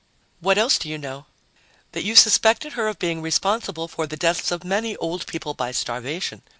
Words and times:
"What 0.39 0.57
else 0.57 0.79
do 0.79 0.89
you 0.89 0.97
know?" 0.97 1.27
"That 1.91 2.01
you 2.03 2.15
suspected 2.15 2.73
her 2.73 2.87
of 2.87 2.97
being 2.97 3.21
responsible 3.21 3.87
for 3.87 4.07
the 4.07 4.17
deaths 4.17 4.49
of 4.49 4.63
many 4.63 4.95
old 4.97 5.27
people 5.27 5.53
by 5.53 5.71
starvation. 5.73 6.41